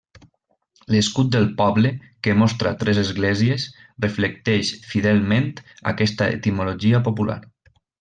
[0.95, 1.91] L'escut del poble,
[2.27, 3.67] que mostra tres esglésies,
[4.09, 5.49] reflecteix fidelment
[5.95, 7.43] aquesta etimologia popular.